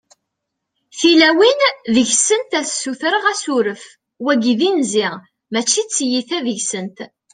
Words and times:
tilawin 0.99 1.59
deg-sent 1.93 2.51
ad 2.59 2.65
ssutreɣ 2.67 3.23
asuref, 3.33 3.83
wagi 4.23 4.53
d 4.59 4.61
inzi 4.69 5.07
mačči 5.51 5.81
t-tiyita 5.85 6.37
deg-sent 6.45 6.97